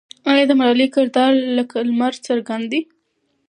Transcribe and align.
آیا 0.31 0.43
د 0.47 0.51
ملالۍ 0.59 0.87
کردار 0.95 1.31
لکه 1.57 1.77
لمر 1.89 2.13
څرګند 2.25 2.65
دی؟ 2.71 2.81